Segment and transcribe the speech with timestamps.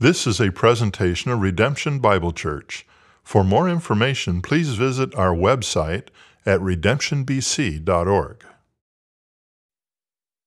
[0.00, 2.86] This is a presentation of Redemption Bible Church.
[3.24, 6.10] For more information, please visit our website
[6.46, 8.44] at redemptionbc.org.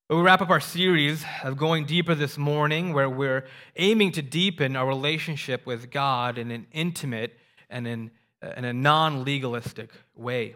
[0.08, 3.44] We wrap up our series of going deeper this morning, where we're
[3.76, 7.34] aiming to deepen our relationship with God in an intimate
[7.68, 8.10] and in,
[8.42, 10.54] uh, in a non legalistic way.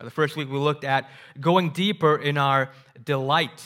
[0.00, 2.70] The first week we looked at going deeper in our
[3.04, 3.62] delight.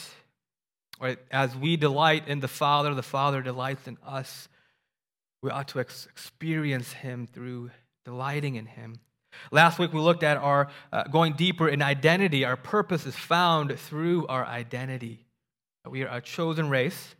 [1.01, 1.19] Right?
[1.31, 4.49] As we delight in the Father, the Father delights in us.
[5.43, 7.71] We ought to ex- experience Him through
[8.05, 9.01] delighting in Him.
[9.51, 12.45] Last week we looked at our uh, going deeper in identity.
[12.45, 15.25] Our purpose is found through our identity.
[15.89, 17.15] We are a chosen race,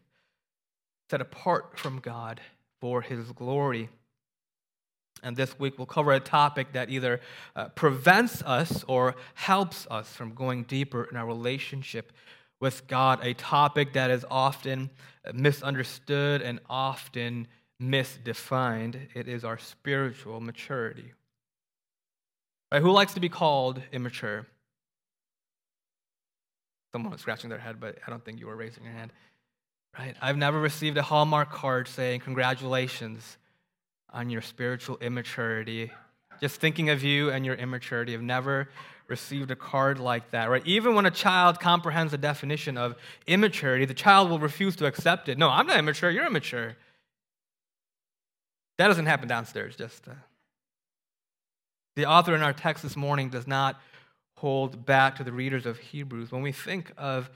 [1.09, 2.41] set apart from God
[2.83, 3.89] for His glory.
[5.23, 7.21] And this week we'll cover a topic that either
[7.57, 12.13] uh, prevents us or helps us from going deeper in our relationship
[12.61, 14.91] with God, a topic that is often
[15.33, 17.49] misunderstood and often
[17.83, 19.09] misdefined.
[19.15, 21.13] It is our spiritual maturity.
[22.71, 22.83] Right?
[22.83, 24.47] Who likes to be called immature?
[26.93, 29.13] Someone was scratching their head, but I don't think you were raising your hand.
[29.99, 30.15] Right?
[30.21, 33.39] I've never received a Hallmark card saying, Congratulations
[34.13, 35.91] on your spiritual immaturity.
[36.41, 38.15] Just thinking of you and your immaturity.
[38.15, 38.69] I've never
[39.11, 40.65] received a card like that, right?
[40.65, 42.95] Even when a child comprehends the definition of
[43.27, 45.37] immaturity, the child will refuse to accept it.
[45.37, 46.77] No, I'm not immature, you're immature.
[48.79, 50.09] That doesn't happen downstairs, just.
[50.09, 50.13] Uh...
[51.97, 53.79] The author in our text this morning does not
[54.37, 56.33] hold back to the readers of Hebrews.
[56.33, 57.29] When we think of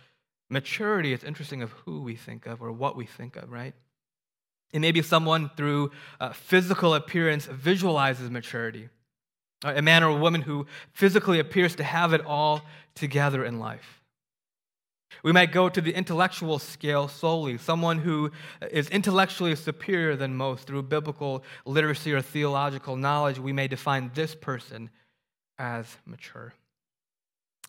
[0.49, 3.75] maturity, it's interesting of who we think of or what we think of, right?
[4.73, 8.89] It may be someone through uh, physical appearance visualizes maturity.
[9.65, 12.63] A man or a woman who physically appears to have it all
[12.95, 14.03] together in life.
[15.23, 18.31] We might go to the intellectual scale solely, someone who
[18.71, 23.39] is intellectually superior than most through biblical literacy or theological knowledge.
[23.39, 24.91] We may define this person
[25.59, 26.53] as mature.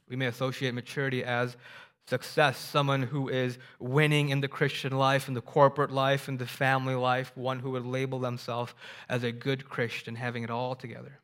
[0.10, 1.56] We may associate maturity as
[2.08, 6.46] success, someone who is winning in the Christian life, in the corporate life, in the
[6.46, 8.74] family life, one who would label themselves
[9.08, 11.20] as a good Christian, having it all together.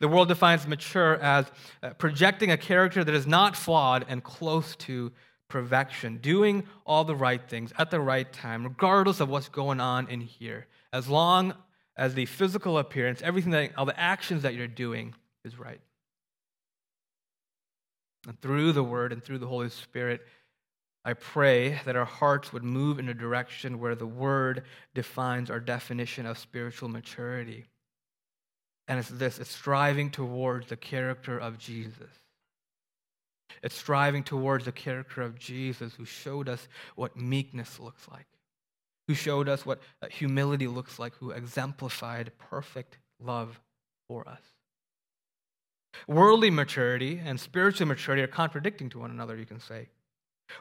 [0.00, 1.46] The world defines mature as
[1.82, 5.12] uh, projecting a character that is not flawed and close to
[5.48, 10.08] perfection, doing all the right things at the right time, regardless of what's going on
[10.08, 11.54] in here, as long
[11.96, 15.14] as the physical appearance, everything that, all the actions that you're doing
[15.44, 15.80] is right.
[18.26, 20.20] And through the Word and through the Holy Spirit,
[21.04, 24.64] I pray that our hearts would move in a direction where the Word
[24.94, 27.66] defines our definition of spiritual maturity.
[28.88, 32.10] And it's this it's striving towards the character of Jesus.
[33.62, 38.26] It's striving towards the character of Jesus who showed us what meekness looks like,
[39.08, 43.60] who showed us what uh, humility looks like, who exemplified perfect love
[44.08, 44.40] for us.
[46.06, 49.88] Worldly maturity and spiritual maturity are contradicting to one another, you can say.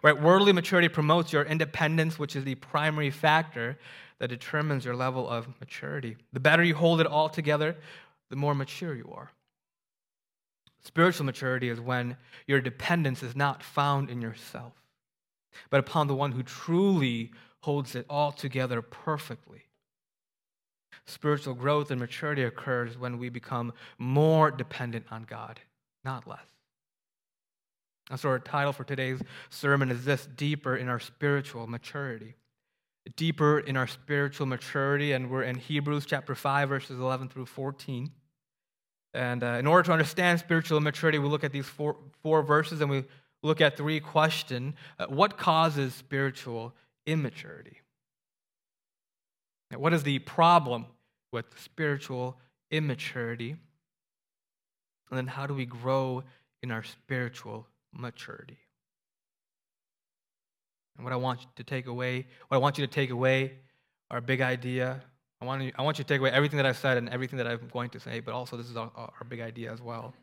[0.02, 0.20] Right?
[0.20, 3.78] Worldly maturity promotes your independence, which is the primary factor
[4.20, 6.18] that determines your level of maturity.
[6.34, 7.76] The better you hold it all together,
[8.36, 9.32] the more mature you are.
[10.84, 14.74] Spiritual maturity is when your dependence is not found in yourself,
[15.70, 17.32] but upon the one who truly
[17.62, 19.62] holds it all together perfectly.
[21.06, 25.62] Spiritual growth and maturity occurs when we become more dependent on God,
[26.04, 26.46] not less.
[28.10, 32.36] And so, our title for today's sermon is this Deeper in Our Spiritual Maturity.
[33.16, 38.12] Deeper in our spiritual maturity, and we're in Hebrews chapter 5, verses 11 through 14.
[39.16, 42.82] And uh, in order to understand spiritual maturity, we look at these four, four verses
[42.82, 43.06] and we
[43.42, 44.76] look at three questions.
[45.00, 46.74] Uh, what causes spiritual
[47.06, 47.80] immaturity?
[49.72, 50.86] Now, what is the problem
[51.32, 52.38] with spiritual
[52.72, 53.56] immaturity?
[55.10, 56.24] And then how do we grow
[56.62, 58.58] in our spiritual maturity?
[60.98, 63.54] And what I want you to take away, what I want you to take away,
[64.12, 65.02] our big idea.
[65.42, 67.38] I want you, I want you to take away everything that I've said and everything
[67.38, 70.14] that I'm going to say, but also this is our, our big idea as well.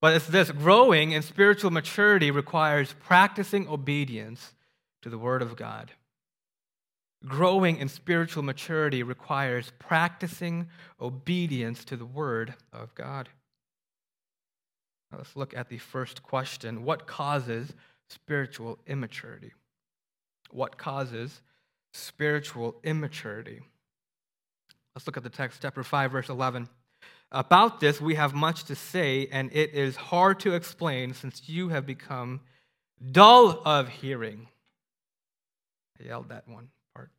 [0.00, 4.52] But it's this growing in spiritual maturity requires practicing obedience
[5.02, 5.92] to the Word of God.
[7.24, 10.68] Growing in spiritual maturity requires practicing
[11.00, 13.28] obedience to the Word of God.
[15.12, 17.72] Now let's look at the first question What causes
[18.08, 19.52] spiritual immaturity?
[20.50, 21.42] What causes
[21.92, 23.60] spiritual immaturity?
[24.94, 26.68] Let's look at the text, chapter 5, verse 11.
[27.30, 31.70] About this, we have much to say, and it is hard to explain since you
[31.70, 32.40] have become
[33.10, 34.48] dull of hearing
[36.02, 37.10] I yelled that one part.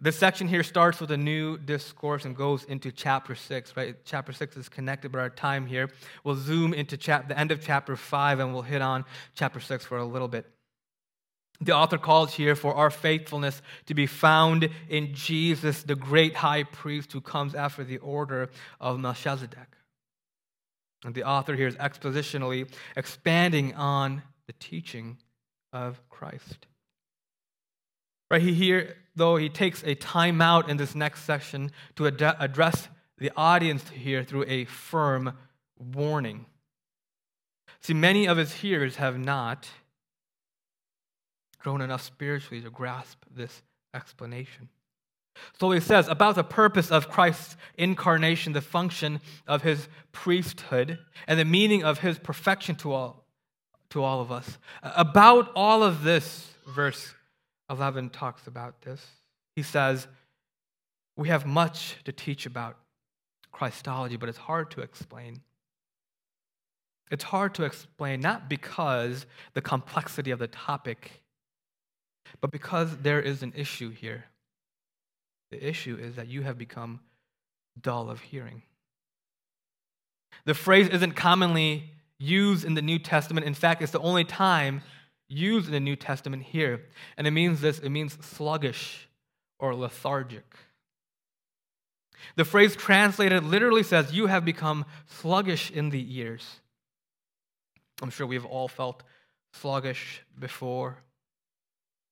[0.00, 3.96] This section here starts with a new discourse and goes into chapter 6, right?
[4.04, 5.90] Chapter 6 is connected, but our time here
[6.22, 9.84] we'll zoom into chap- the end of chapter 5 and we'll hit on chapter 6
[9.84, 10.46] for a little bit.
[11.60, 16.62] The author calls here for our faithfulness to be found in Jesus, the great high
[16.62, 18.50] priest who comes after the order
[18.80, 19.76] of Melchizedek.
[21.04, 25.18] And the author here is expositionally expanding on the teaching
[25.72, 26.66] of Christ.
[28.30, 32.36] Right, he here, though he takes a time out in this next section to ad-
[32.38, 35.32] address the audience here through a firm
[35.78, 36.46] warning.
[37.80, 39.68] See, many of his hearers have not
[41.58, 43.62] grown enough spiritually to grasp this
[43.94, 44.68] explanation.
[45.60, 51.38] So he says about the purpose of Christ's incarnation, the function of his priesthood, and
[51.38, 53.24] the meaning of his perfection to all,
[53.90, 54.58] to all of us.
[54.82, 57.14] About all of this, verse
[57.70, 59.04] 11 talks about this.
[59.54, 60.06] He says,
[61.16, 62.76] We have much to teach about
[63.52, 65.40] Christology, but it's hard to explain.
[67.10, 71.22] It's hard to explain, not because the complexity of the topic,
[72.40, 74.24] but because there is an issue here.
[75.50, 77.00] The issue is that you have become
[77.80, 78.62] dull of hearing.
[80.44, 83.46] The phrase isn't commonly used in the New Testament.
[83.46, 84.82] In fact, it's the only time
[85.28, 86.82] used in the New Testament here.
[87.16, 89.08] And it means this it means sluggish
[89.58, 90.44] or lethargic.
[92.36, 96.60] The phrase translated literally says, You have become sluggish in the ears.
[98.02, 99.02] I'm sure we've all felt
[99.52, 100.98] sluggish before,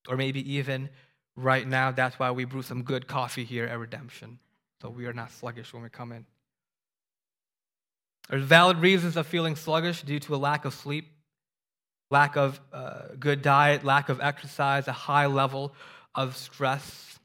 [0.08, 0.88] or maybe even
[1.36, 1.90] right now.
[1.90, 4.38] That's why we brew some good coffee here at Redemption.
[4.82, 6.26] So we are not sluggish when we come in.
[8.28, 11.08] There's valid reasons of feeling sluggish due to a lack of sleep,
[12.10, 15.72] lack of uh, good diet, lack of exercise, a high level
[16.14, 17.18] of stress.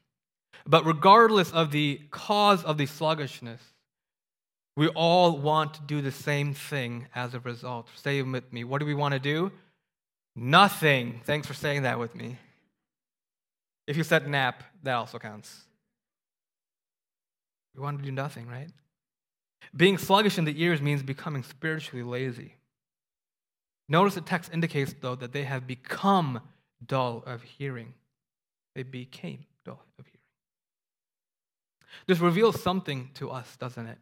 [0.66, 3.60] But regardless of the cause of the sluggishness,
[4.76, 7.88] we all want to do the same thing as a result.
[7.96, 8.64] Say with me.
[8.64, 9.52] What do we want to do?
[10.34, 11.20] Nothing.
[11.24, 12.38] Thanks for saying that with me.
[13.92, 15.66] If you said nap, that also counts.
[17.76, 18.70] We want to do nothing, right?
[19.76, 22.54] Being sluggish in the ears means becoming spiritually lazy.
[23.90, 26.40] Notice the text indicates, though, that they have become
[26.86, 27.92] dull of hearing.
[28.74, 30.18] They became dull of hearing.
[32.06, 33.98] This reveals something to us, doesn't it?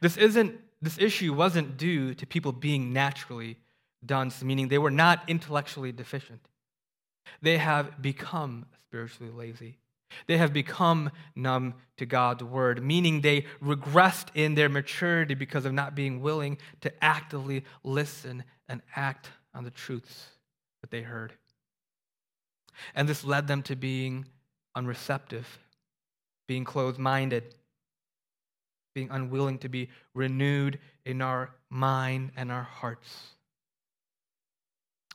[0.00, 3.58] This isn't this issue wasn't due to people being naturally
[4.06, 6.46] dunce, meaning they were not intellectually deficient.
[7.40, 9.78] They have become spiritually lazy.
[10.26, 15.72] They have become numb to God's word, meaning they regressed in their maturity because of
[15.72, 20.26] not being willing to actively listen and act on the truths
[20.82, 21.32] that they heard.
[22.94, 24.26] And this led them to being
[24.76, 25.46] unreceptive,
[26.46, 27.54] being closed minded,
[28.94, 33.31] being unwilling to be renewed in our mind and our hearts.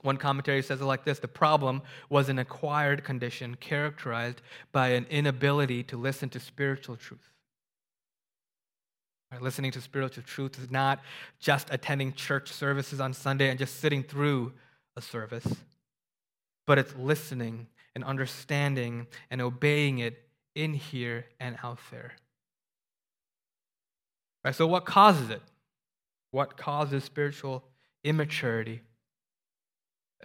[0.02, 4.42] One commentary says it like this The problem was an acquired condition characterized
[4.72, 7.34] by an inability to listen to spiritual truth.
[9.32, 11.00] Right, listening to spiritual truth is not
[11.40, 14.54] just attending church services on Sunday and just sitting through
[14.96, 15.46] a service,
[16.66, 20.24] but it's listening and understanding and obeying it
[20.56, 22.14] in here and out there.
[24.46, 25.42] Right, so, what causes it?
[26.32, 27.66] What causes spiritual
[28.04, 28.82] immaturity?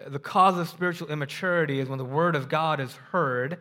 [0.07, 3.59] The cause of spiritual immaturity is when the word of God is heard,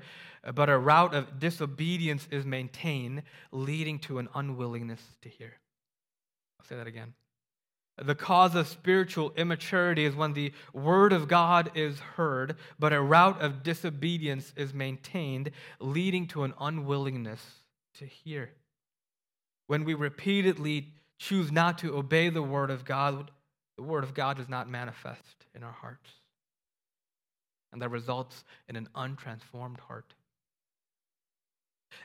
[0.55, 5.59] but a root of disobedience is maintained, leading to an unwillingness to hear.
[6.59, 7.13] I'll say that again.
[7.97, 13.01] The cause of spiritual immaturity is when the word of God is heard, but a
[13.01, 17.41] root of disobedience is maintained, leading to an unwillingness
[17.95, 18.51] to hear.
[19.67, 23.29] When we repeatedly choose not to obey the word of God,
[23.75, 26.20] the word of God does not manifest in our hearts
[27.71, 30.13] and that results in an untransformed heart.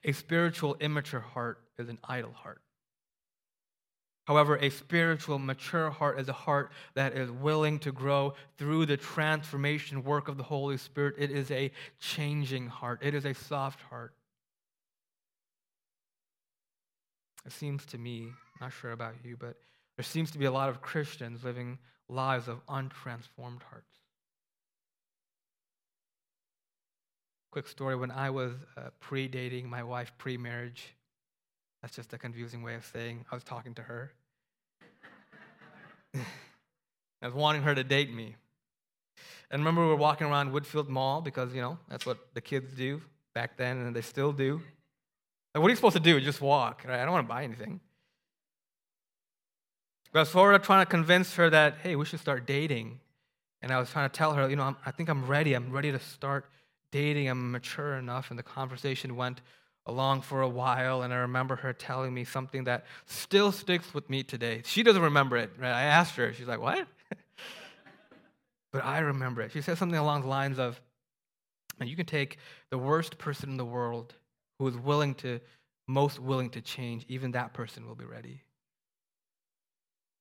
[0.04, 2.61] A spiritual immature heart is an idle heart.
[4.26, 8.96] However, a spiritual mature heart is a heart that is willing to grow through the
[8.96, 11.14] transformation work of the Holy Spirit.
[11.16, 11.70] It is a
[12.00, 14.12] changing heart, it is a soft heart.
[17.44, 19.56] It seems to me, not sure about you, but
[19.96, 23.96] there seems to be a lot of Christians living lives of untransformed hearts.
[27.57, 30.95] Quick story when I was uh, pre dating my wife pre marriage,
[31.81, 34.13] that's just a confusing way of saying I was talking to her.
[36.15, 36.19] I
[37.23, 38.37] was wanting her to date me.
[39.51, 42.75] And remember, we were walking around Woodfield Mall because, you know, that's what the kids
[42.75, 43.01] do
[43.35, 44.61] back then, and they still do.
[45.55, 46.21] Like, what are you supposed to do?
[46.21, 47.01] Just walk, right?
[47.01, 47.81] I don't want to buy anything.
[50.13, 53.01] But I was sort of trying to convince her that, hey, we should start dating.
[53.63, 55.55] And I was trying to tell her, you know, I'm, I think I'm ready.
[55.55, 56.45] I'm ready to start
[56.97, 57.29] dating.
[57.29, 58.31] I'm mature enough.
[58.31, 59.43] And the conversation went
[59.85, 61.03] along for a while.
[61.03, 64.62] And I remember her telling me something that still sticks with me today.
[64.65, 65.50] She doesn't remember it.
[65.59, 65.73] Right?
[65.73, 66.33] I asked her.
[66.33, 66.88] She's like, what?
[68.73, 69.53] but I remember it.
[69.53, 70.81] She said something along the lines of,
[71.79, 72.38] and you can take
[72.71, 74.15] the worst person in the world
[74.59, 75.38] who is willing to,
[75.87, 78.41] most willing to change, even that person will be ready.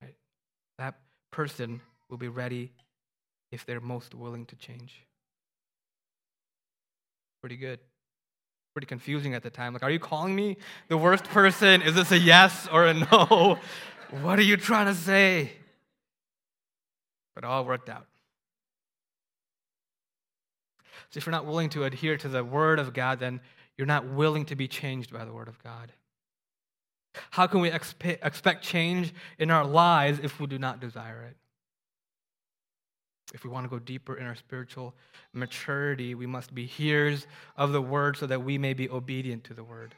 [0.02, 0.16] Right?
[0.78, 0.96] That
[1.32, 1.80] person
[2.10, 2.74] will be ready
[3.54, 5.05] if they're most willing to change.
[7.46, 7.80] Pretty good.
[8.74, 9.74] Pretty confusing at the time.
[9.74, 11.84] Like, are you calling me the worst person?
[11.84, 13.60] Is this a yes or a no?
[14.24, 15.52] what are you trying to say?
[17.36, 18.08] But it all worked out.
[21.12, 23.42] So if you're not willing to adhere to the Word of God, then
[23.78, 25.92] you're not willing to be changed by the Word of God.
[27.30, 31.38] How can we expect change in our lives if we do not desire it?
[33.36, 34.96] If we want to go deeper in our spiritual
[35.34, 37.28] maturity, we must be hearers
[37.58, 39.94] of the Word so that we may be obedient to the Word.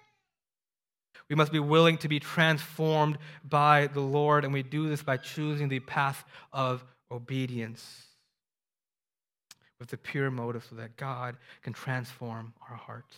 [1.29, 5.17] We must be willing to be transformed by the Lord, and we do this by
[5.17, 8.07] choosing the path of obedience
[9.79, 13.15] with the pure motive so that God can transform our hearts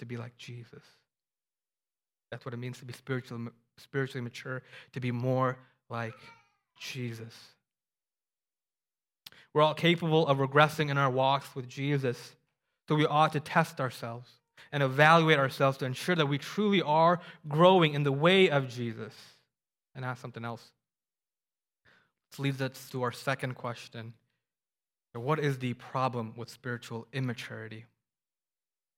[0.00, 0.82] to be like Jesus.
[2.32, 5.58] That's what it means to be spiritually, spiritually mature, to be more
[5.88, 6.18] like
[6.76, 7.34] Jesus.
[9.56, 12.36] We're all capable of regressing in our walks with Jesus,
[12.86, 14.30] so we ought to test ourselves
[14.70, 19.14] and evaluate ourselves to ensure that we truly are growing in the way of Jesus.
[19.94, 20.72] And ask something else.
[22.30, 24.12] This leads us to our second question
[25.14, 27.86] what is the problem with spiritual immaturity?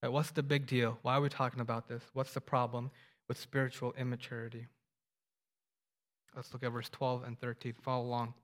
[0.02, 0.98] What's the big deal?
[1.02, 2.02] Why are we talking about this?
[2.14, 2.90] What's the problem
[3.28, 4.66] with spiritual immaturity?
[6.34, 7.74] Let's look at verse 12 and 13.
[7.80, 8.34] Follow along.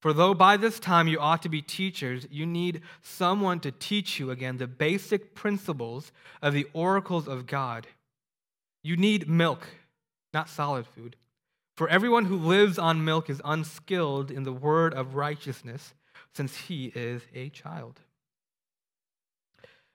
[0.00, 4.20] For though by this time you ought to be teachers, you need someone to teach
[4.20, 7.86] you again the basic principles of the oracles of God.
[8.82, 9.66] You need milk,
[10.32, 11.16] not solid food.
[11.76, 15.94] For everyone who lives on milk is unskilled in the word of righteousness
[16.34, 18.00] since he is a child.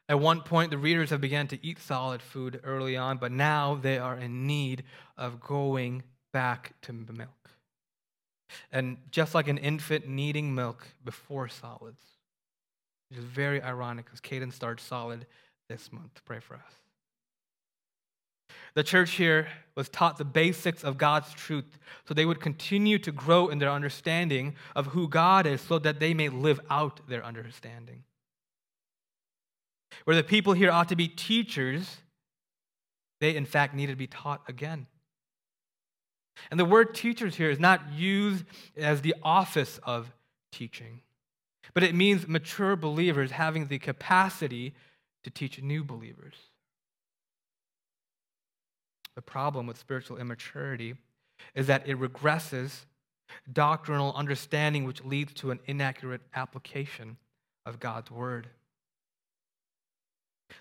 [0.09, 3.75] At one point, the readers have begun to eat solid food early on, but now
[3.75, 4.83] they are in need
[5.17, 7.42] of going back to milk.
[8.71, 12.03] And just like an infant needing milk before solids,
[13.09, 15.25] which is very ironic because Caden starts solid
[15.69, 16.21] this month.
[16.25, 16.73] Pray for us.
[18.75, 23.11] The church here was taught the basics of God's truth so they would continue to
[23.11, 27.23] grow in their understanding of who God is so that they may live out their
[27.23, 28.03] understanding.
[30.05, 31.97] Where the people here ought to be teachers,
[33.19, 34.87] they in fact needed to be taught again.
[36.51, 38.45] And the word teachers here is not used
[38.77, 40.11] as the office of
[40.51, 41.01] teaching,
[41.73, 44.73] but it means mature believers having the capacity
[45.23, 46.35] to teach new believers.
[49.15, 50.95] The problem with spiritual immaturity
[51.55, 52.85] is that it regresses
[53.51, 57.17] doctrinal understanding, which leads to an inaccurate application
[57.65, 58.47] of God's word.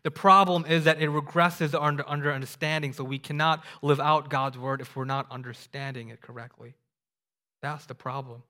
[0.03, 4.59] The problem is that it regresses under, under understanding, so we cannot live out God's
[4.59, 6.75] word if we're not understanding it correctly.
[7.63, 8.43] That's the problem.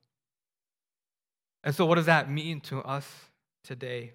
[1.63, 3.07] And so, what does that mean to us
[3.63, 4.13] today?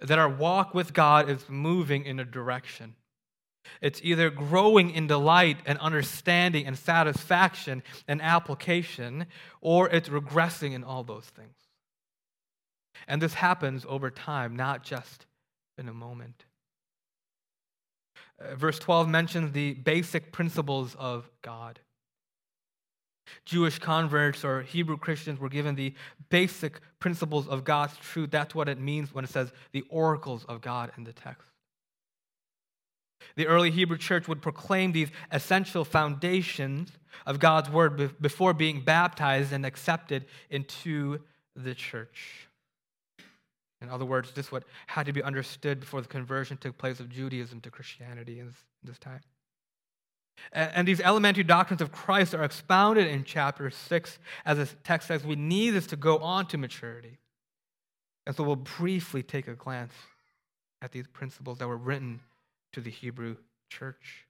[0.00, 2.94] That our walk with God is moving in a direction.
[3.80, 9.26] It's either growing in delight and understanding and satisfaction and application,
[9.60, 11.56] or it's regressing in all those things.
[13.08, 15.26] And this happens over time, not just
[15.78, 16.44] in a moment.
[18.40, 21.80] Uh, verse 12 mentions the basic principles of God.
[23.44, 25.94] Jewish converts or Hebrew Christians were given the
[26.30, 28.30] basic principles of God's truth.
[28.30, 31.48] That's what it means when it says the oracles of God in the text.
[33.34, 36.92] The early Hebrew church would proclaim these essential foundations
[37.26, 41.20] of God's word before being baptized and accepted into
[41.56, 42.45] the church.
[43.82, 47.10] In other words, this what had to be understood before the conversion took place of
[47.10, 48.52] Judaism to Christianity in
[48.82, 49.20] this, time.
[50.52, 55.08] And, and these elementary doctrines of Christ are expounded in chapter 6, as the text
[55.08, 57.18] says, we need this to go on to maturity.
[58.26, 59.92] And so we'll briefly take a glance
[60.82, 62.20] at these principles that were written
[62.72, 63.36] to the Hebrew
[63.68, 64.26] church.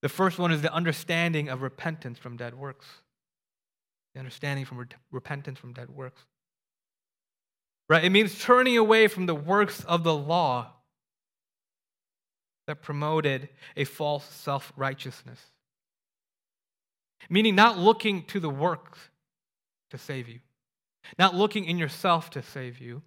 [0.00, 2.86] The first one is the understanding of repentance from dead works.
[4.14, 6.22] The understanding from re- repentance from dead works.
[7.92, 8.04] Right?
[8.04, 10.68] It means turning away from the works of the law
[12.66, 15.38] that promoted a false self righteousness.
[17.28, 18.98] Meaning, not looking to the works
[19.90, 20.40] to save you,
[21.18, 23.02] not looking in yourself to save you,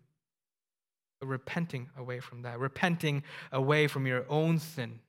[1.19, 4.99] but repenting away from that, repenting away from your own sin,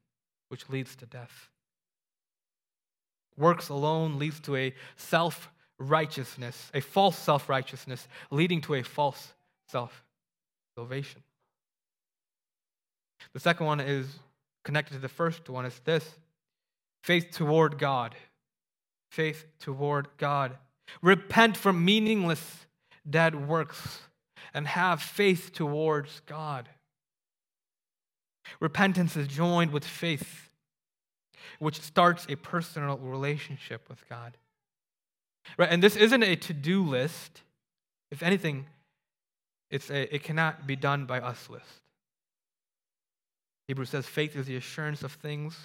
[0.48, 1.50] which leads to death.
[3.36, 9.34] Works alone leads to a self righteousness, a false self righteousness, leading to a false
[9.68, 10.04] self
[10.76, 11.22] salvation.
[13.32, 14.06] The second one is
[14.64, 16.04] connected to the first one is this
[17.02, 18.14] faith toward God.
[19.10, 20.56] Faith toward God.
[21.02, 22.66] Repent from meaningless
[23.08, 24.00] dead works
[24.52, 26.68] and have faith towards God.
[28.60, 30.50] Repentance is joined with faith,
[31.58, 34.36] which starts a personal relationship with God.
[35.56, 35.68] Right?
[35.70, 37.42] And this isn't a to do list.
[38.10, 38.66] If anything,
[39.70, 41.64] it's a, it cannot be done by us list.
[43.68, 45.56] Hebrews says faith is the assurance of things,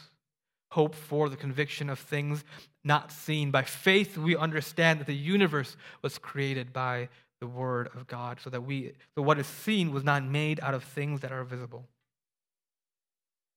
[0.72, 2.44] hope for the conviction of things
[2.84, 3.52] not seen.
[3.52, 8.50] By faith, we understand that the universe was created by the word of God, so
[8.52, 11.86] that we, so what is seen was not made out of things that are visible.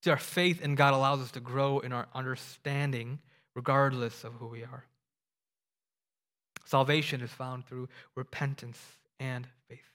[0.02, 3.18] See, our faith in God allows us to grow in our understanding,
[3.54, 4.84] regardless of who we are.
[6.66, 8.78] Salvation is found through repentance
[9.20, 9.93] and faith.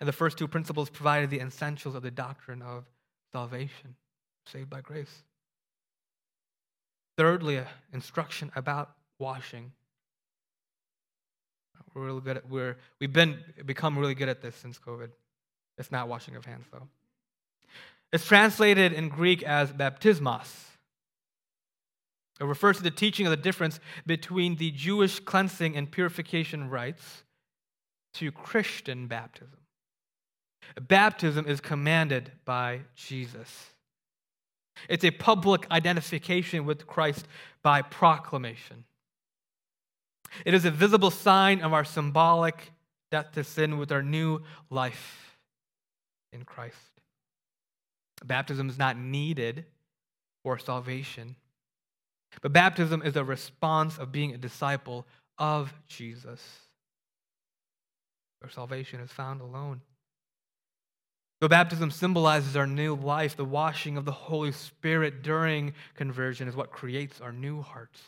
[0.00, 2.84] And the first two principles provided the essentials of the doctrine of
[3.32, 3.96] salvation,
[4.46, 5.22] saved by grace.
[7.16, 7.60] Thirdly,
[7.92, 9.72] instruction about washing.
[11.94, 15.10] We're really good at we're we've been become really good at this since COVID.
[15.78, 16.86] It's not washing of hands though.
[18.12, 20.68] It's translated in Greek as baptismos.
[22.40, 27.24] It refers to the teaching of the difference between the Jewish cleansing and purification rites
[28.14, 29.58] to Christian baptism.
[30.80, 33.70] Baptism is commanded by Jesus.
[34.88, 37.26] It's a public identification with Christ
[37.62, 38.84] by proclamation.
[40.44, 42.70] It is a visible sign of our symbolic
[43.10, 45.36] death to sin with our new life
[46.32, 46.76] in Christ.
[48.24, 49.64] Baptism is not needed
[50.44, 51.36] for salvation,
[52.42, 55.06] but baptism is a response of being a disciple
[55.38, 56.42] of Jesus.
[58.42, 59.80] Our salvation is found alone.
[61.40, 66.56] Though baptism symbolizes our new life, the washing of the Holy Spirit during conversion is
[66.56, 68.00] what creates our new hearts.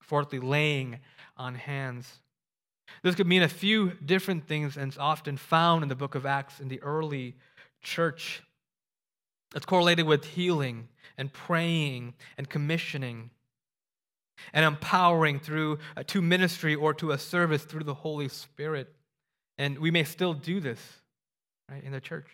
[0.00, 0.98] Fourthly, laying
[1.36, 2.20] on hands.
[3.02, 6.26] This could mean a few different things and it's often found in the book of
[6.26, 7.36] Acts in the early
[7.80, 8.42] church.
[9.54, 13.30] It's correlated with healing and praying and commissioning
[14.52, 18.92] and empowering through uh, to ministry or to a service through the Holy Spirit.
[19.58, 20.80] And we may still do this
[21.70, 22.28] right, in the church.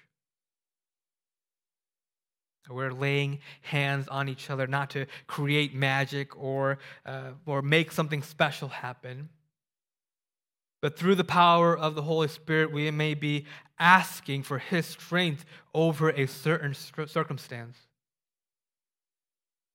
[2.71, 8.23] We're laying hands on each other not to create magic or, uh, or make something
[8.23, 9.31] special happen.
[10.81, 13.47] But through the power of the Holy Spirit, we may be
[13.79, 17.79] asking for His strength over a certain circumstance.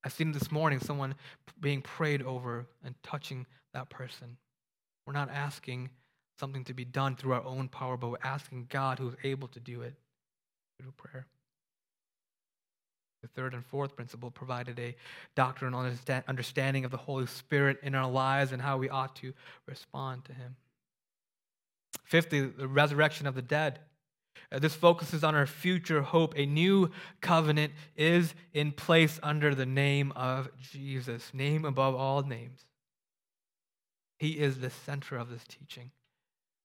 [0.04, 1.16] I've seen this morning someone
[1.60, 4.38] being prayed over and touching that person.
[5.06, 5.90] We're not asking
[6.40, 9.48] something to be done through our own power, but we're asking God who is able
[9.50, 9.94] to do it
[10.80, 11.28] through prayer.
[13.22, 14.96] The third and fourth principle provided a
[15.36, 19.34] doctrine doctrinal understanding of the Holy Spirit in our lives and how we ought to
[19.66, 20.58] respond to Him.
[22.04, 23.80] Fifthly, the resurrection of the dead.
[24.52, 26.34] Uh, this focuses on our future hope.
[26.38, 26.92] A new
[27.22, 32.66] covenant is in place under the name of Jesus, name above all names.
[34.20, 35.92] He is the center of this teaching.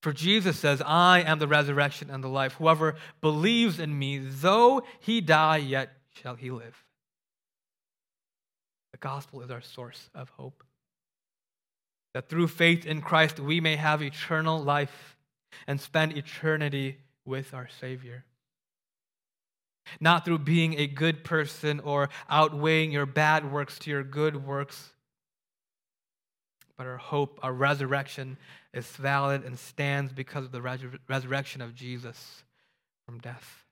[0.03, 2.55] For Jesus says, I am the resurrection and the life.
[2.55, 6.85] Whoever believes in me, though he die, yet shall he live.
[8.93, 10.63] The gospel is our source of hope.
[12.15, 15.17] That through faith in Christ, we may have eternal life
[15.67, 18.25] and spend eternity with our Savior.
[20.01, 24.91] Not through being a good person or outweighing your bad works to your good works,
[26.77, 28.37] but our hope, our resurrection
[28.79, 32.43] is valid and stands because of the resur- resurrection of Jesus
[33.05, 33.65] from death.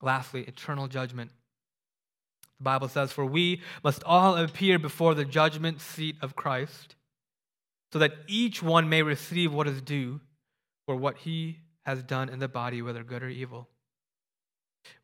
[0.00, 1.30] Lastly, eternal judgment.
[2.58, 6.96] The Bible says, For we must all appear before the judgment seat of Christ,
[7.92, 10.20] so that each one may receive what is due
[10.86, 13.68] for what he has done in the body, whether good or evil.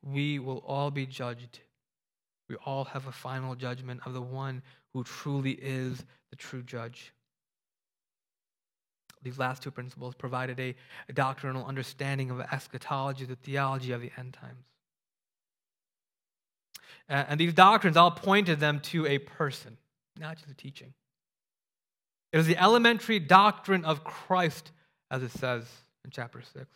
[0.02, 1.60] We will all be judged.
[2.48, 7.12] We all have a final judgment of the one who truly is the true judge.
[9.22, 10.74] These last two principles provided a,
[11.08, 14.64] a doctrinal understanding of eschatology, the theology of the end times.
[17.08, 19.78] And these doctrines all pointed them to a person,
[20.18, 20.92] not just a teaching.
[22.32, 24.72] It is the elementary doctrine of Christ,
[25.10, 25.64] as it says
[26.04, 26.66] in chapter 6.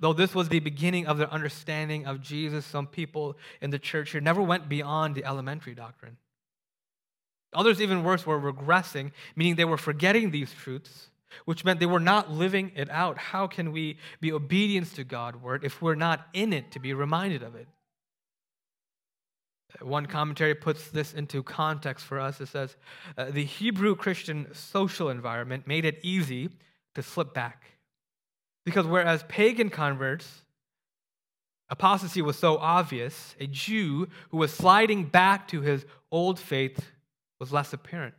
[0.00, 4.10] Though this was the beginning of their understanding of Jesus, some people in the church
[4.10, 6.16] here never went beyond the elementary doctrine.
[7.52, 11.08] Others, even worse, were regressing, meaning they were forgetting these truths,
[11.44, 13.18] which meant they were not living it out.
[13.18, 16.92] How can we be obedience to God's word if we're not in it to be
[16.92, 17.68] reminded of it?
[19.80, 22.40] One commentary puts this into context for us.
[22.40, 22.76] It says,
[23.16, 26.50] uh, The Hebrew Christian social environment made it easy
[26.94, 27.64] to slip back.
[28.64, 30.42] Because whereas pagan converts,
[31.70, 36.92] apostasy was so obvious, a Jew who was sliding back to his old faith
[37.40, 38.14] was less apparent.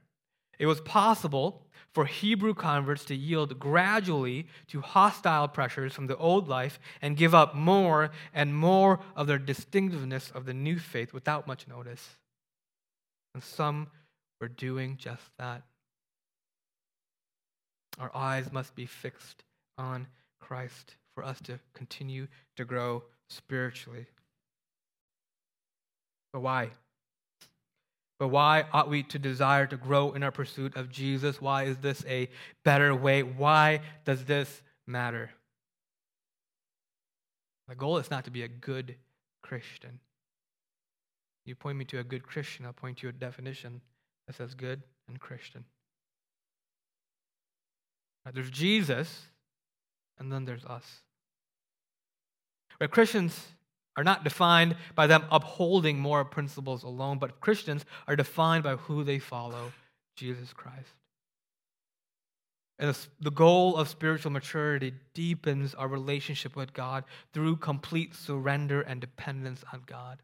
[0.58, 6.48] It was possible for Hebrew converts to yield gradually to hostile pressures from the old
[6.48, 11.48] life and give up more and more of their distinctiveness of the new faith without
[11.48, 12.18] much notice.
[13.34, 13.88] And some
[14.42, 15.64] were doing just that.
[17.98, 19.44] Our eyes must be fixed
[19.78, 20.08] on
[20.40, 22.28] Christ for us to continue
[22.58, 24.08] to grow spiritually.
[26.32, 26.70] But why?
[28.20, 31.42] But why ought we to desire to grow in our pursuit of Jesus?
[31.42, 32.30] Why is this a
[32.66, 33.24] better way?
[33.24, 35.32] Why does this matter?
[37.70, 38.96] The goal is not to be a good
[39.42, 40.00] Christian.
[41.46, 43.82] You point me to a good Christian, I'll point you a definition
[44.28, 45.64] that says good and Christian.
[48.32, 49.24] There's Jesus,
[50.20, 50.86] and then there's us.
[52.80, 53.48] Right, Christians
[54.00, 59.04] are not defined by them upholding moral principles alone, but Christians are defined by who
[59.04, 59.74] they follow
[60.16, 60.88] Jesus Christ.
[62.80, 69.02] And the goal of spiritual maturity deepens our relationship with God through complete surrender and
[69.02, 70.22] dependence on God.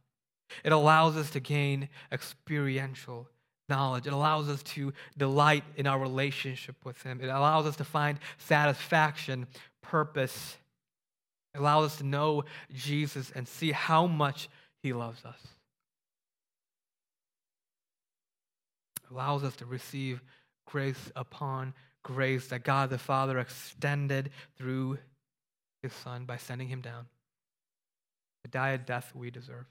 [0.64, 3.28] It allows us to gain experiential
[3.68, 4.08] knowledge.
[4.08, 7.20] It allows us to delight in our relationship with Him.
[7.22, 9.48] It allows us to find satisfaction,
[9.82, 10.56] purpose,
[11.56, 14.50] allow us to know Jesus and see how much
[14.82, 15.40] he loves us.
[19.12, 20.22] allows us to receive
[20.66, 24.98] grace upon grace that God the Father extended through
[25.82, 27.06] his Son by sending him down
[28.44, 29.66] to die a death we deserve.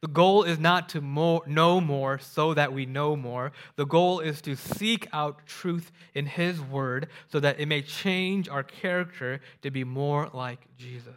[0.00, 3.52] The goal is not to more, know more so that we know more.
[3.76, 8.48] The goal is to seek out truth in His Word so that it may change
[8.48, 11.12] our character to be more like Jesus.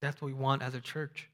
[0.00, 1.28] That's what we want as a church.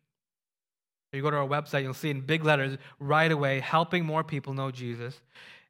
[1.12, 4.24] If you go to our website, you'll see in big letters right away helping more
[4.24, 5.20] people know Jesus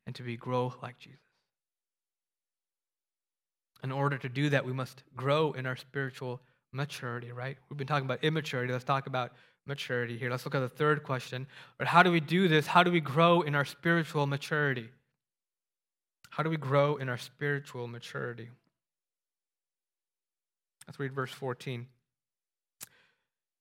[0.07, 1.19] and to be grow like Jesus.
[3.83, 6.41] In order to do that, we must grow in our spiritual
[6.75, 7.57] maturity, right?
[7.69, 8.73] We've been talking about immaturity.
[8.73, 9.33] Let's talk about
[9.67, 10.31] maturity here.
[10.31, 11.47] Let's look at the third question.
[11.79, 12.67] But how do we do this?
[12.67, 14.89] How do we grow in our spiritual maturity?
[16.31, 18.51] How do we grow in our spiritual maturity?
[20.87, 21.87] Let's read verse 14.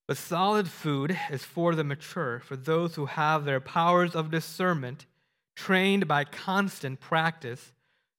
[0.07, 5.05] But solid food is for the mature, for those who have their powers of discernment
[5.55, 7.71] trained by constant practice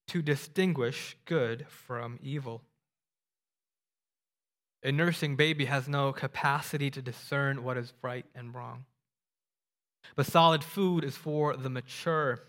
[0.08, 2.62] to distinguish good from evil.
[4.84, 8.84] A nursing baby has no capacity to discern what is right and wrong.
[10.14, 12.40] But solid food is for the mature,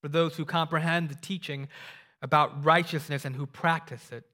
[0.00, 1.66] for those who comprehend the teaching
[2.22, 4.24] about righteousness and who practice it.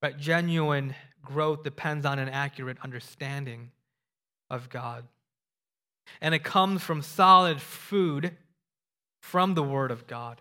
[0.00, 3.70] But genuine growth depends on an accurate understanding
[4.48, 5.04] of God.
[6.22, 8.36] And it comes from solid food
[9.20, 10.40] from the Word of God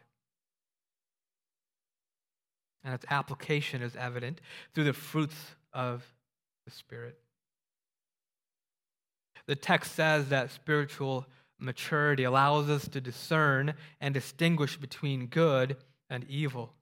[2.86, 4.40] and its application is evident
[4.74, 5.36] through the fruits
[5.74, 6.06] of
[6.66, 7.18] the Spirit.
[9.48, 11.26] The text says that spiritual
[11.60, 15.78] maturity allows us to discern and distinguish between good
[16.10, 16.74] and evil.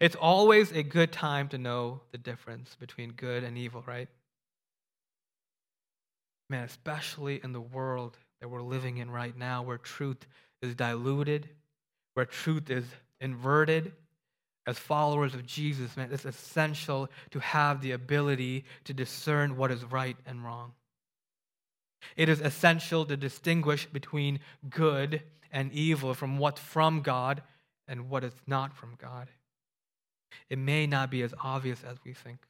[0.00, 4.08] It's always a good time to know the difference between good and evil, right?
[6.50, 10.26] Man, especially in the world that we're living in right now, where truth
[10.62, 11.48] is diluted,
[12.14, 12.84] where truth is
[13.20, 13.92] inverted,
[14.68, 19.82] as followers of Jesus, man, it's essential to have the ability to discern what is
[19.82, 20.72] right and wrong.
[22.16, 27.42] It is essential to distinguish between good and evil from what's from God
[27.88, 29.28] and what is not from God.
[30.50, 32.40] It may not be as obvious as we think.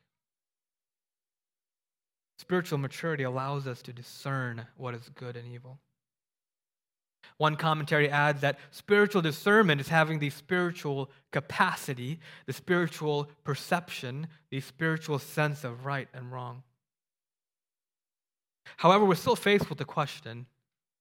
[2.40, 5.78] Spiritual maturity allows us to discern what is good and evil.
[7.37, 14.61] One commentary adds that spiritual discernment is having the spiritual capacity, the spiritual perception, the
[14.61, 16.62] spiritual sense of right and wrong.
[18.77, 20.47] However, we're still faced with the question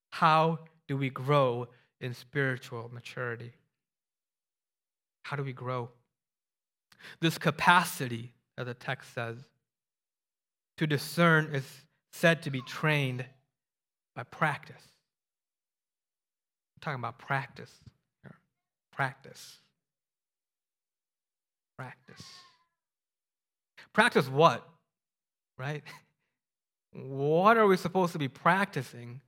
[0.10, 1.68] how do we grow
[2.00, 3.54] in spiritual maturity?
[5.24, 5.90] How do we grow?
[7.20, 9.38] This capacity, as the text says,
[10.78, 11.66] to discern is
[12.12, 13.26] said to be trained
[14.16, 14.82] by practice.
[16.78, 17.72] I'm talking about practice.
[18.92, 19.58] Practice.
[21.76, 22.24] Practice.
[23.94, 24.68] Practice what?
[25.58, 25.84] Right?
[26.94, 29.22] What are we supposed to be practicing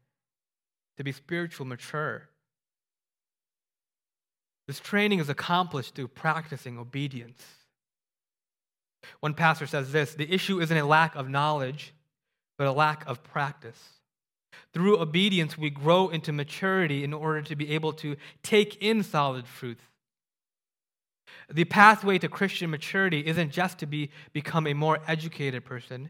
[0.98, 2.30] to be spiritual mature?
[4.68, 7.44] This training is accomplished through practicing obedience.
[9.22, 11.94] One pastor says this the issue isn't a lack of knowledge,
[12.60, 13.99] but a lack of practice.
[14.74, 19.46] Through obedience, we grow into maturity in order to be able to take in solid
[19.46, 19.82] truth.
[21.52, 26.10] The pathway to Christian maturity isn't just to be, become a more educated person,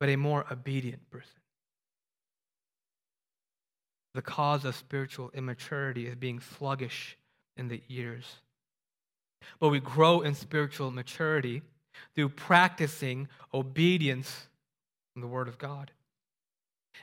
[0.00, 1.40] but a more obedient person.
[4.14, 7.18] The cause of spiritual immaturity is being sluggish
[7.56, 8.24] in the ears.
[9.60, 11.62] But we grow in spiritual maturity
[12.14, 14.48] through practicing obedience
[15.14, 15.90] in the Word of God.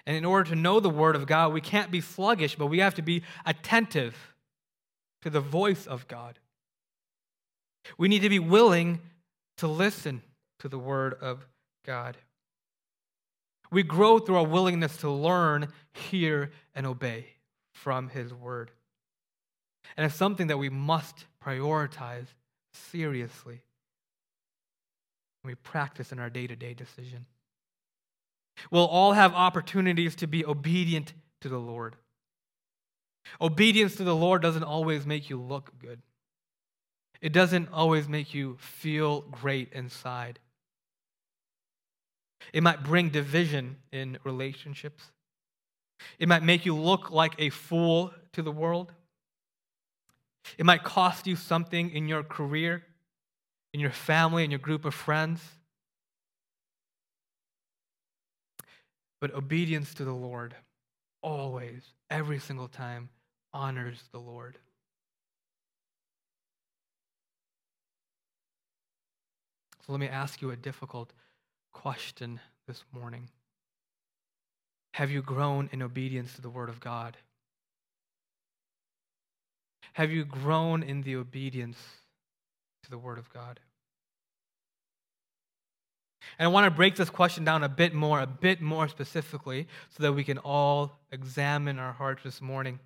[0.05, 2.79] And in order to know the Word of God, we can't be sluggish, but we
[2.79, 4.33] have to be attentive
[5.21, 6.39] to the voice of God.
[7.97, 8.99] We need to be willing
[9.57, 10.21] to listen
[10.59, 11.45] to the Word of
[11.85, 12.17] God.
[13.71, 17.27] We grow through our willingness to learn, hear, and obey
[17.73, 18.71] from His Word.
[19.97, 22.27] And it's something that we must prioritize
[22.73, 23.61] seriously.
[25.43, 27.25] We practice in our day to day decision.
[28.71, 31.95] We'll all have opportunities to be obedient to the Lord.
[33.41, 36.01] Obedience to the Lord doesn't always make you look good,
[37.21, 40.39] it doesn't always make you feel great inside.
[42.53, 45.03] It might bring division in relationships.
[46.19, 48.91] It might make you look like a fool to the world.
[50.57, 52.83] It might cost you something in your career,
[53.73, 55.41] in your family, in your group of friends.
[59.21, 60.55] But obedience to the Lord,
[61.21, 63.09] always, every single time,
[63.53, 64.57] honors the Lord.
[69.85, 71.13] So let me ask you a difficult
[71.73, 73.29] question this morning.
[74.93, 77.17] Have you grown in obedience to the Word of God?
[79.93, 81.77] Have you grown in the obedience
[82.83, 83.59] to the Word of God?
[86.37, 89.67] And I want to break this question down a bit more, a bit more specifically,
[89.89, 92.79] so that we can all examine our hearts this morning.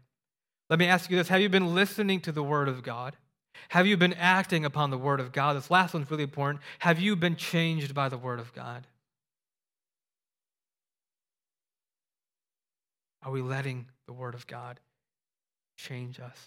[0.70, 3.16] Let me ask you this Have you been listening to the Word of God?
[3.70, 5.58] Have you been acting upon the Word of God?
[5.58, 6.64] This last one's really important.
[6.80, 8.88] Have you been changed by the Word of God?
[13.24, 14.80] Are we letting the Word of God
[15.78, 16.38] change us?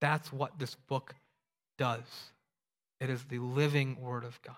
[0.00, 1.14] That's what this book
[1.78, 2.30] does.
[3.00, 4.56] It is the living Word of God.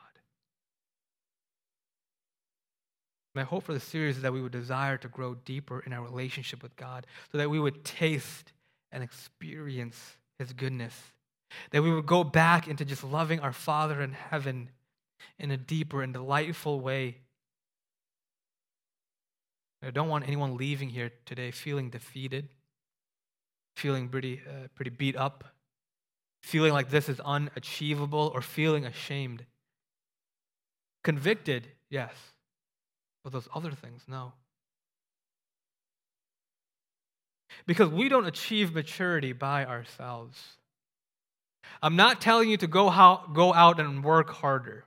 [3.34, 6.02] My hope for the series is that we would desire to grow deeper in our
[6.02, 8.52] relationship with God so that we would taste
[8.90, 10.94] and experience His goodness.
[11.70, 14.70] That we would go back into just loving our Father in heaven
[15.38, 17.18] in a deeper and delightful way.
[19.82, 22.48] I don't want anyone leaving here today feeling defeated
[23.76, 25.44] feeling pretty, uh, pretty beat up,
[26.42, 29.44] feeling like this is unachievable, or feeling ashamed.
[31.02, 32.12] Convicted, yes,
[33.22, 34.32] but those other things, no.
[37.66, 40.40] Because we don't achieve maturity by ourselves.
[41.82, 44.84] I'm not telling you to go out, go out and work harder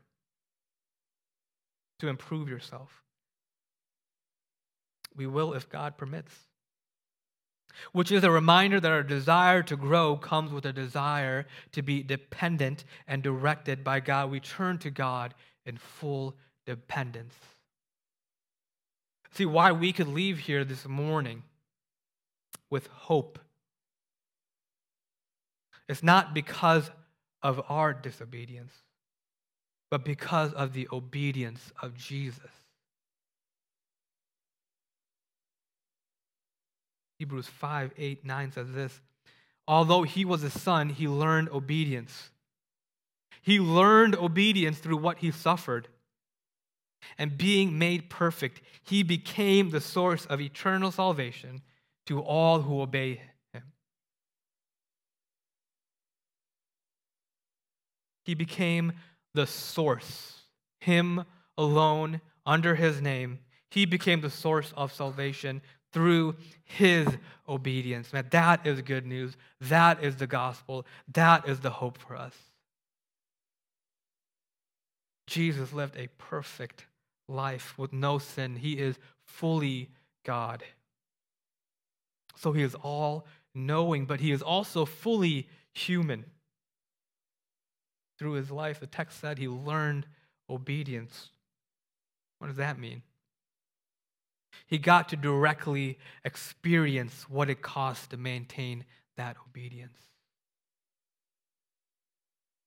[2.00, 3.04] to improve yourself.
[5.16, 6.36] We will if God permits
[7.92, 12.04] which is a reminder that our desire to grow comes with a desire to be
[12.04, 14.32] dependent and directed by God.
[14.32, 15.34] We turn to God
[15.66, 17.36] in full dependence.
[19.36, 21.44] See, why we could leave here this morning
[22.70, 23.38] with hope.
[25.90, 26.90] It's not because
[27.44, 28.74] of our disobedience,
[29.92, 32.50] but because of the obedience of Jesus.
[37.20, 39.02] Hebrews 5 8, 9 says this
[39.68, 42.30] Although he was a son, he learned obedience.
[43.42, 45.90] He learned obedience through what he suffered
[47.18, 51.62] and being made perfect, he became the source of eternal salvation
[52.06, 53.22] to all who obey
[53.54, 53.64] him.
[58.24, 58.94] He became
[59.34, 60.42] the source,
[60.80, 61.26] him
[61.58, 63.40] alone, under his name.
[63.70, 67.08] He became the source of salvation through his
[67.48, 68.12] obedience.
[68.12, 69.38] Man, that is good news.
[69.62, 70.86] That is the gospel.
[71.14, 72.36] That is the hope for us.
[75.28, 76.86] Jesus lived a perfect
[77.28, 78.56] life with no sin.
[78.56, 79.90] He is fully
[80.26, 80.64] God.
[82.36, 86.26] So he is all knowing, but he is also fully human.
[88.20, 90.06] Through his life, the text said he learned
[90.50, 91.30] obedience.
[92.40, 93.02] What does that mean?
[94.68, 98.86] He got to directly experience what it costs to maintain
[99.18, 99.98] that obedience.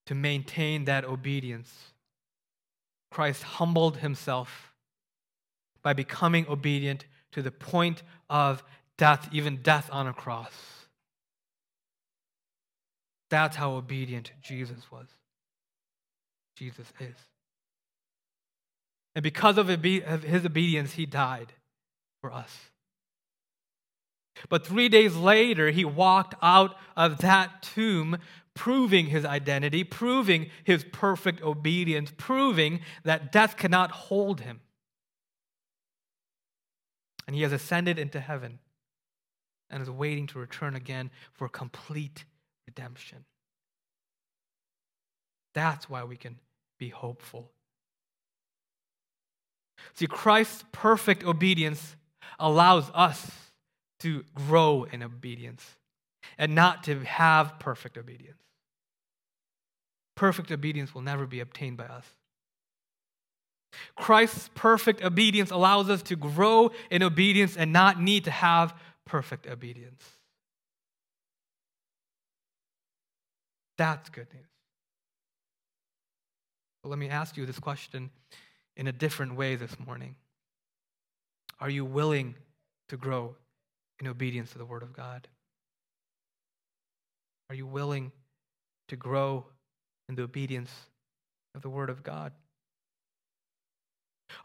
[0.07, 1.93] To maintain that obedience,
[3.11, 4.73] Christ humbled himself
[5.81, 8.63] by becoming obedient to the point of
[8.97, 10.53] death, even death on a cross.
[13.29, 15.07] That's how obedient Jesus was.
[16.57, 17.15] Jesus is.
[19.15, 21.53] And because of his obedience, he died
[22.21, 22.55] for us.
[24.49, 28.17] But three days later, he walked out of that tomb,
[28.59, 34.59] proving his identity, proving his perfect obedience, proving that death cannot hold him.
[37.25, 38.59] And he has ascended into heaven
[39.69, 42.25] and is waiting to return again for complete
[42.67, 43.23] redemption.
[45.53, 46.37] That's why we can
[46.77, 47.53] be hopeful.
[49.93, 51.95] See, Christ's perfect obedience
[52.37, 53.31] allows us
[54.01, 55.77] to grow in obedience
[56.37, 58.35] and not to have perfect obedience.
[60.19, 62.03] Perfect obedience will never be obtained by us.
[63.95, 68.73] Christ's perfect obedience allows us to grow in obedience and not need to have
[69.05, 70.03] perfect obedience.
[73.77, 74.43] That's good news.
[76.83, 78.09] But let me ask you this question
[78.75, 80.15] in a different way this morning.
[81.61, 82.35] Are you willing
[82.89, 83.37] to grow
[84.01, 85.29] in obedience to the Word of God?
[87.49, 88.11] Are you willing
[88.89, 89.45] to grow
[90.09, 90.71] in the obedience
[91.55, 92.33] of the Word of God?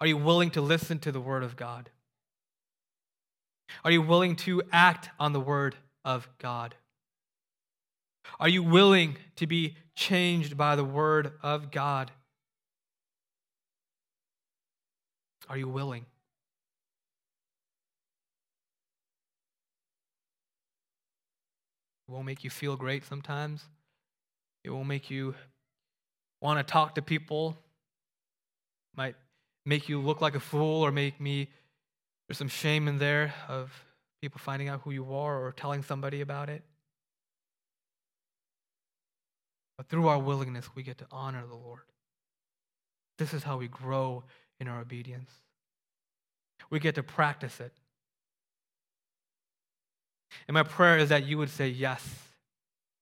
[0.00, 1.90] Are you willing to listen to the Word of God?
[3.85, 5.74] Are you willing to act on the Word
[6.05, 6.74] of God?
[8.38, 12.11] Are you willing to be changed by the Word of God?
[15.48, 16.05] Are you willing?
[22.09, 23.64] It won't make you feel great sometimes.
[24.62, 25.35] It won't make you
[26.45, 27.57] want to talk to people.
[28.95, 29.17] Might
[29.65, 31.49] make you look like a fool or make me,
[32.29, 33.73] there's some shame in there of
[34.21, 36.63] people finding out who you are or telling somebody about it.
[39.79, 41.81] But through our willingness, we get to honor the Lord.
[43.19, 44.25] This is how we grow
[44.61, 45.31] in our obedience.
[46.69, 47.73] We get to practice it.
[50.47, 52.07] And my prayer is that you would say yes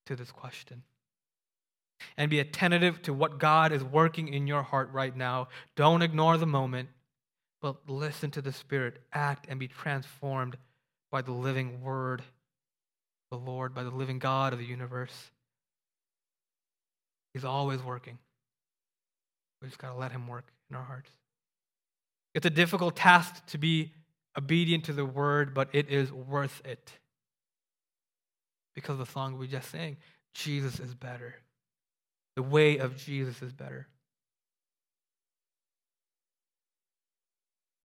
[0.06, 0.84] to this question
[2.16, 5.48] and be attentive to what God is working in your heart right now.
[5.76, 6.88] Don't ignore the moment,
[7.60, 10.56] but listen to the Spirit, act, and be transformed
[11.10, 12.22] by the living Word,
[13.30, 15.30] the Lord, by the living God of the universe.
[17.32, 18.18] He's always working.
[19.60, 21.10] We just got to let Him work in our hearts.
[22.34, 23.92] It's a difficult task to be
[24.36, 26.92] obedient to the Word, but it is worth it
[28.74, 29.96] because the song we just sang
[30.34, 31.34] Jesus is better.
[32.36, 33.86] The way of Jesus is better.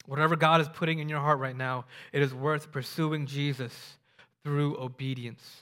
[0.05, 3.97] Whatever God is putting in your heart right now, it is worth pursuing Jesus
[4.43, 5.61] through obedience.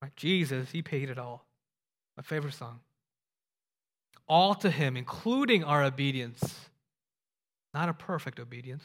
[0.00, 0.14] Right?
[0.14, 1.44] Jesus, He paid it all.
[2.16, 2.80] My favorite song.
[4.28, 6.68] All to Him, including our obedience.
[7.74, 8.84] Not a perfect obedience.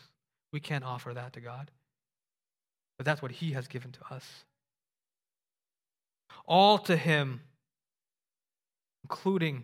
[0.51, 1.69] We can't offer that to God.
[2.97, 4.25] But that's what He has given to us.
[6.47, 7.41] All to Him,
[9.03, 9.63] including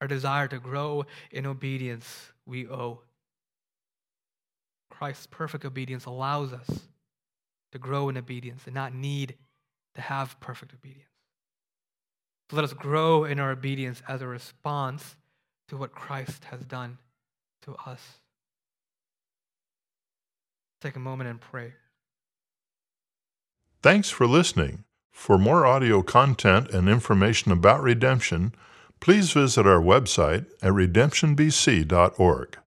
[0.00, 3.00] our desire to grow in obedience, we owe.
[4.90, 6.88] Christ's perfect obedience allows us
[7.72, 9.36] to grow in obedience and not need
[9.94, 11.08] to have perfect obedience.
[12.50, 15.16] So let us grow in our obedience as a response
[15.68, 16.98] to what Christ has done
[17.62, 18.00] to us.
[20.82, 21.72] Take a moment and pray.
[23.82, 24.84] Thanks for listening.
[25.12, 28.54] For more audio content and information about redemption,
[28.98, 32.58] please visit our website at redemptionbc.org.